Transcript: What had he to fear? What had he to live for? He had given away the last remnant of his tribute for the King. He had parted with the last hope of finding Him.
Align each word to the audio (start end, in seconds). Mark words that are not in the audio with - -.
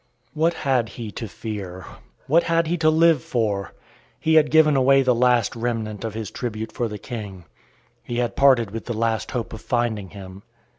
What 0.33 0.55
had 0.55 0.89
he 0.97 1.11
to 1.11 1.27
fear? 1.27 1.85
What 2.25 2.41
had 2.45 2.65
he 2.65 2.75
to 2.79 2.89
live 2.89 3.21
for? 3.21 3.71
He 4.19 4.33
had 4.33 4.49
given 4.49 4.75
away 4.75 5.03
the 5.03 5.13
last 5.13 5.55
remnant 5.55 6.03
of 6.03 6.15
his 6.15 6.31
tribute 6.31 6.71
for 6.71 6.87
the 6.87 6.97
King. 6.97 7.45
He 8.01 8.15
had 8.15 8.35
parted 8.35 8.71
with 8.71 8.85
the 8.87 8.97
last 8.97 9.29
hope 9.29 9.53
of 9.53 9.61
finding 9.61 10.09
Him. 10.09 10.41